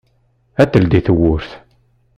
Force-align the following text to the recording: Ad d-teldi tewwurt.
Ad 0.61 0.67
d-teldi 0.69 0.99
tewwurt. 1.05 1.49